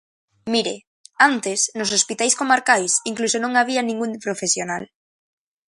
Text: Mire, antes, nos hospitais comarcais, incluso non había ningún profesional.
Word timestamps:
Mire, 0.53 0.75
antes, 1.29 1.59
nos 1.77 1.93
hospitais 1.97 2.37
comarcais, 2.41 2.91
incluso 3.11 3.37
non 3.39 3.53
había 3.55 3.81
ningún 3.89 4.11
profesional. 4.25 4.83